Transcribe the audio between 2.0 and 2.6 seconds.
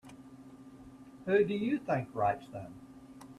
writes